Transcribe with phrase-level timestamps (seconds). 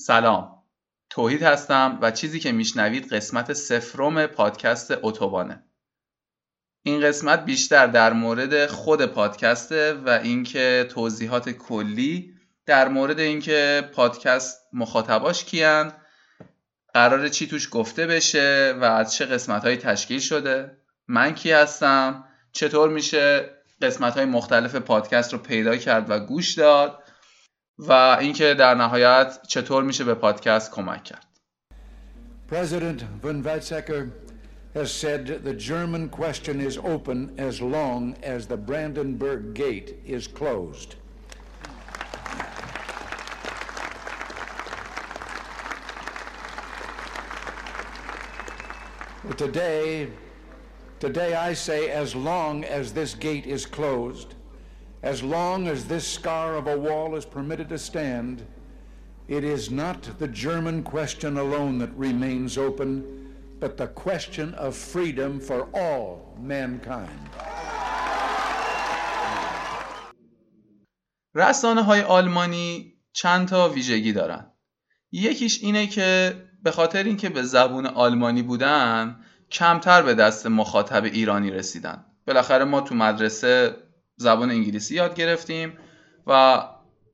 [0.00, 0.62] سلام.
[1.10, 5.64] توحید هستم و چیزی که میشنوید قسمت سفرم پادکست اتوبانه.
[6.82, 12.34] این قسمت بیشتر در مورد خود پادکسته و اینکه توضیحات کلی
[12.66, 15.92] در مورد اینکه پادکست مخاطباش کیان
[16.94, 20.76] قرار چی توش گفته بشه و از چه قسمت های تشکیل شده
[21.08, 23.50] من کی هستم چطور میشه
[23.82, 27.02] قسمت های مختلف پادکست رو پیدا کرد و گوش داد
[27.78, 31.24] و اینکه در نهایت چطور میشه به پادکست کمک کرد
[32.50, 34.10] President von Weizsäcker
[34.74, 40.94] has said the German question is open as long as the Brandenburg Gate is closed.
[49.36, 50.08] Today,
[51.00, 54.34] today I say as long as this gate is closed,
[55.02, 58.44] as long as this scar of a wall is permitted to stand,
[59.28, 65.40] it is not the German question alone that remains open, but the question of freedom
[65.40, 67.30] for all mankind.
[71.34, 74.52] رسانه های آلمانی چند تا ویژگی دارن
[75.12, 79.16] یکیش اینه که به خاطر اینکه به زبون آلمانی بودن
[79.50, 83.76] کمتر به دست مخاطب ایرانی رسیدن بالاخره ما تو مدرسه
[84.18, 85.78] زبان انگلیسی یاد گرفتیم
[86.26, 86.62] و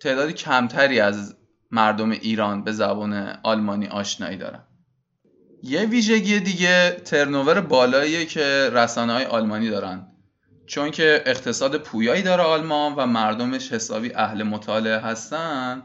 [0.00, 1.36] تعدادی کمتری از
[1.70, 4.62] مردم ایران به زبان آلمانی آشنایی دارن.
[5.62, 10.06] یه ویژگی دیگه ترنوور بالاییه که رسانه های آلمانی دارن.
[10.66, 15.82] چون که اقتصاد پویایی داره آلمان و مردمش حسابی اهل مطالعه هستن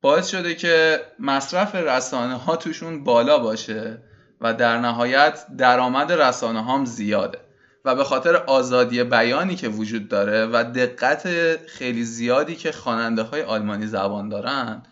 [0.00, 4.02] باعث شده که مصرف رسانه ها توشون بالا باشه
[4.40, 7.38] و در نهایت درآمد رسانه هم زیاده.
[7.86, 11.26] و به خاطر آزادی بیانی که وجود داره و دقت
[11.66, 14.82] خیلی زیادی که خواننده های آلمانی زبان دارن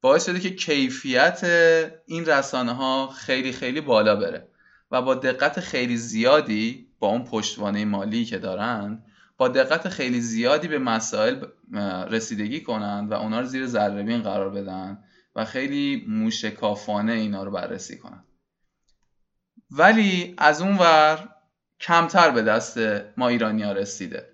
[0.00, 1.40] باعث شده که کیفیت
[2.06, 4.48] این رسانه ها خیلی خیلی بالا بره
[4.90, 9.02] و با دقت خیلی زیادی با اون پشتوانه مالی که دارن
[9.36, 11.44] با دقت خیلی زیادی به مسائل
[12.10, 14.98] رسیدگی کنند و اونا رو زیر ذره قرار بدن
[15.36, 18.24] و خیلی موشکافانه اینا رو بررسی کنند
[19.70, 21.28] ولی از اون ور
[21.80, 22.78] کمتر به دست
[23.16, 24.30] ما ایرانی ها رسیده.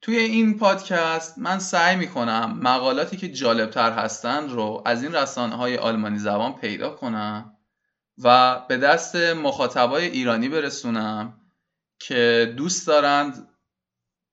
[0.00, 5.76] توی این پادکست من سعی می‌کنم مقالاتی که جالبتر هستن رو از این رسانه های
[5.76, 7.56] آلمانی زبان پیدا کنم
[8.22, 11.40] و به دست مخاطبای ایرانی برسونم
[11.98, 13.48] که دوست دارند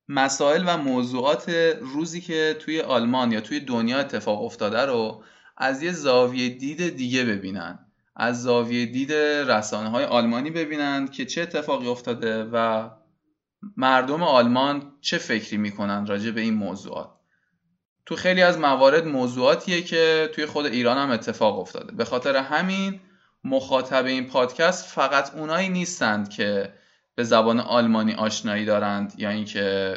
[0.08, 1.48] مسائل و موضوعات
[1.80, 5.24] روزی که توی آلمان یا توی دنیا اتفاق افتاده رو
[5.56, 7.85] از یه زاویه دید دیگه ببینن.
[8.16, 12.88] از زاویه دید رسانه های آلمانی ببینن که چه اتفاقی افتاده و
[13.76, 17.10] مردم آلمان چه فکری می‌کنن راجع به این موضوعات.
[18.06, 21.92] تو خیلی از موارد موضوعاتیه که توی خود ایران هم اتفاق افتاده.
[21.92, 23.00] به خاطر همین
[23.44, 26.72] مخاطب این پادکست فقط اونایی نیستند که
[27.14, 29.96] به زبان آلمانی آشنایی دارند یا اینکه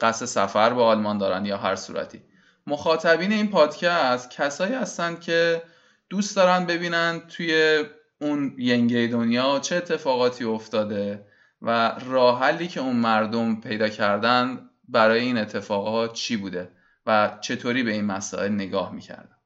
[0.00, 2.22] قصد سفر به آلمان دارند یا هر صورتی.
[2.66, 5.62] مخاطبین این پادکست کسایی هستند که
[6.10, 7.84] دوست دارن ببینن توی
[8.20, 11.26] اون ینگه دنیا چه اتفاقاتی افتاده
[11.62, 16.70] و راه حلی که اون مردم پیدا کردن برای این اتفاقات چی بوده
[17.06, 19.36] و چطوری به این مسائل نگاه می‌کردن.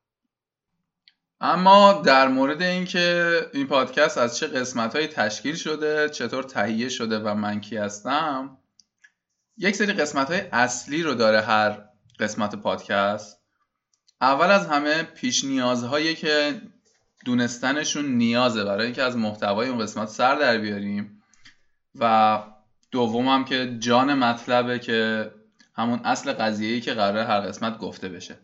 [1.41, 7.19] اما در مورد اینکه این پادکست از چه قسمت های تشکیل شده چطور تهیه شده
[7.19, 8.58] و من کی هستم
[9.56, 11.84] یک سری قسمت های اصلی رو داره هر
[12.20, 13.44] قسمت پادکست.
[14.20, 16.60] اول از همه پیش نیازهایی که
[17.25, 21.22] دونستنشون نیازه برای اینکه از محتوای اون قسمت سر در بیاریم
[21.98, 22.38] و
[22.91, 25.30] دوم هم که جان مطلبه که
[25.76, 28.38] همون اصل قضیه‌ای که قراره هر قسمت گفته بشه.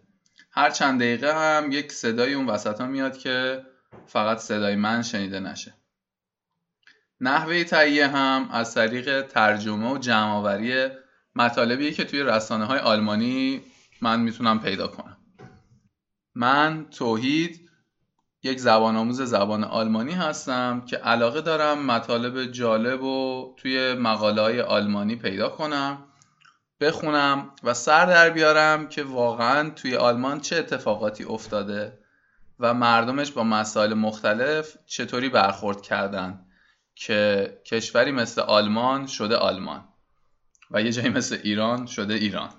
[0.53, 3.65] هر چند دقیقه هم یک صدای اون وسط ها میاد که
[4.07, 5.75] فقط صدای من شنیده نشه.
[7.21, 10.89] نحوه تهیه هم از طریق ترجمه و جمعآوری
[11.35, 13.63] مطالبی که توی رسانه های آلمانی
[14.01, 15.10] من می‌تونم پیدا کنم.
[16.35, 17.71] من توحید
[18.43, 24.61] یک زبان آموز زبان آلمانی هستم که علاقه دارم مطالب جالب و توی مقاله های
[24.61, 26.05] آلمانی پیدا کنم
[26.81, 31.99] بخونم و سر در بیارم که واقعا توی آلمان چه اتفاقاتی افتاده
[32.61, 36.47] و مردمش با مسائل مختلف چطوری برخورد کردن
[36.95, 39.85] که کشوری مثل آلمان شده آلمان
[40.71, 42.51] و یه جایی مثل ایران شده ایران.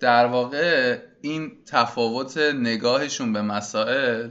[0.00, 4.30] در واقع این تفاوت نگاهشون به مسائل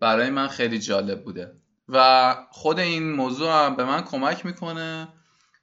[0.00, 1.52] برای من خیلی جالب بوده.
[1.88, 5.08] و خود این موضوع هم به من کمک می‌کنه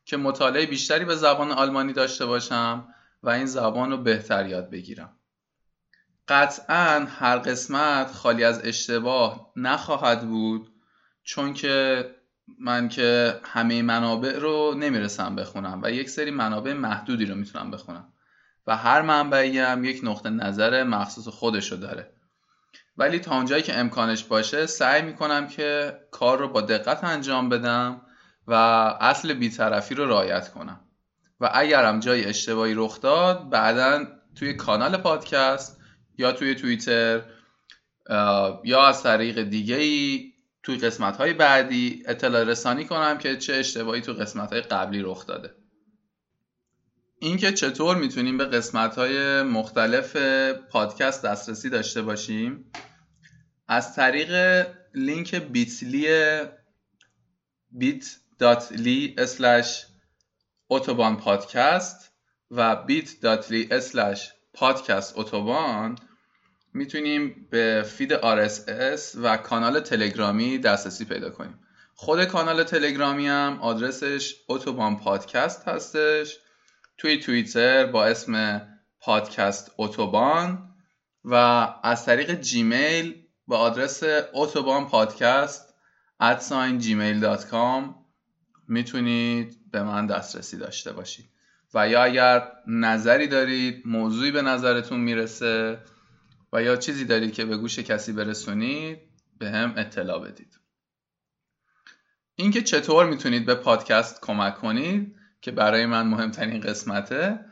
[0.06, 2.88] که مطالعه بیشتری به زبان آلمانی داشته باشم
[3.24, 5.18] و این زبان رو بهتر یاد بگیرم.
[6.28, 10.72] قطعا هر قسمت خالی از اشتباه نخواهد بود
[11.24, 12.06] چون که
[12.60, 18.14] من که همه منابع رو نمی‌رسم بخونم و یک سری منابع محدودی رو می‌تونم بخونم.
[18.68, 22.14] و هر منبعی هم یک نقطه نظر مخصوص خودشو داره.
[22.98, 28.02] ولی تا اونجایی که امکانش باشه سعی می‌کنم که کار رو با دقت انجام بدم
[28.48, 28.54] و
[29.00, 30.80] اصل بیطرفی رو رعایت کنم.
[31.40, 34.06] و اگرم جای اشتباهی رخ داد بعدا
[34.36, 35.78] توی کانال پادکست
[36.18, 37.22] یا توی توییتر
[38.64, 40.32] یا از طریق دیگه ای
[40.64, 45.56] توی قسمت های بعدی اطلاع رسانی کنم که چه اشتباهی تو قسمت قبلی رخ داده.
[47.24, 50.16] اینکه چطور می‌تونیم به قسمت های مختلف
[50.72, 52.72] پادکست دسترسی داشته باشیم
[53.68, 54.66] از طریق
[54.96, 56.08] لینک بیتلی
[57.80, 59.56] bit.ly
[60.70, 62.12] اتوبان پادکست
[62.52, 64.20] و bit.ly
[64.54, 65.98] پادکست اتوبان
[66.74, 71.60] می‌تونیم به فید RSS و کانال تلگرامی دسترسی پیدا کنیم.
[71.96, 76.38] خود کانال تلگرامی هم آدرسش اتوبان پادکست هستش.
[77.02, 78.62] توی توییتر با اسم
[79.00, 80.70] پادکست اتوبان
[81.24, 81.36] و
[81.84, 84.04] از طریق جیمیل با آدرس
[84.34, 85.74] اتوبان پادکست
[86.20, 87.96] ادساین gmail.com
[88.68, 91.26] می‌تونید به من دسترسی داشته باشید.
[91.74, 95.80] و یا اگر نظری دارید موضوعی به نظرتون می‌رسه
[96.54, 99.00] و یا چیزی دارید که به گوش کسی برسونید
[99.38, 100.60] به هم اطلاع بدید.
[102.36, 107.46] اینکه چطور می‌تونید به پادکست کمک کنید که برای من مهمترین قسمته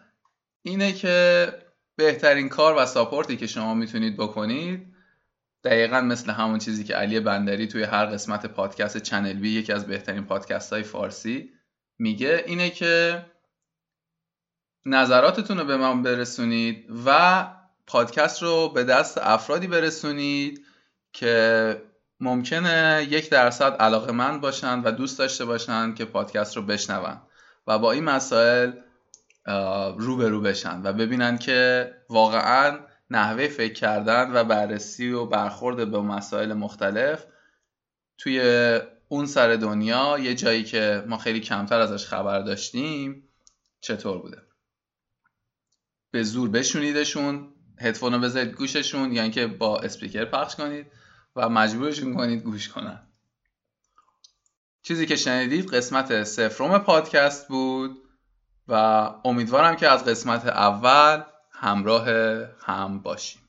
[0.61, 1.47] اینه که
[1.95, 4.95] بهترین کار و support ی که شما می‌تونید بکنید
[5.63, 9.87] دقیقا مثل همون چیزی که علی بندری توی هر قسمت پادکست چنل بی یکی از
[9.87, 11.53] بهترین پادکست های فارسی
[11.99, 13.25] میگه اینه که
[14.85, 17.47] نظراتتون رو به من برسونید و
[17.87, 20.65] پادکست رو به دست افرادی برسونید
[21.13, 21.81] که
[22.19, 27.21] ممکنه یک درصد علاقه من باشن و دوست داشته باشن که پادکست رو بشنون.
[27.69, 28.71] و با این مسائل
[29.97, 32.79] روبرو بشن و ببینن که واقعا
[33.09, 37.25] نحوه فکر کردن و بررسی و برخورد به مسائل مختلف
[38.17, 38.41] توی
[39.07, 43.29] اون سر دنیا یه جایی که ما خیلی کمتر ازش خبر داشتیم
[43.81, 44.41] چطور بوده؟
[46.11, 50.87] به زور بشونیدشون هدفون رو بذارید گوششون یعنی که با اسپیکر پخش کنید
[51.35, 53.08] و مجبورشون کنید گوش کنن.
[54.81, 57.97] چیزی که شنیدید قسمت سفروم پادکست بود
[58.67, 58.73] و
[59.25, 62.05] امیدوارم که از قسمت اول همراه
[62.65, 63.41] هم باشیم.